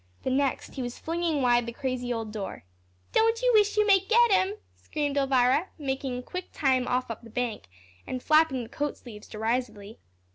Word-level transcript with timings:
The 0.23 0.31
next 0.31 0.73
he 0.73 0.81
was 0.81 0.97
flinging 0.97 1.43
wide 1.43 1.67
the 1.67 1.71
crazy 1.71 2.11
old 2.11 2.31
door. 2.31 2.63
"Don't 3.11 3.39
you 3.43 3.51
wish 3.53 3.77
you 3.77 3.85
may 3.85 3.99
get 3.99 4.31
'em?" 4.31 4.57
screamed 4.75 5.15
Elvira, 5.15 5.69
making 5.77 6.23
quick 6.23 6.47
time 6.51 6.87
off 6.87 7.11
up 7.11 7.21
the 7.21 7.29
bank, 7.29 7.65
and 8.07 8.23
flapping 8.23 8.63
the 8.63 8.69
coat 8.69 8.97
sleeves 8.97 9.27
derisively. 9.27 9.99